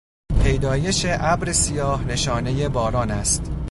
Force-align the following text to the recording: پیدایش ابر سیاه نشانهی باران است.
پیدایش 0.43 1.05
ابر 1.09 1.51
سیاه 1.53 2.05
نشانهی 2.07 2.69
باران 2.69 3.11
است. 3.11 3.51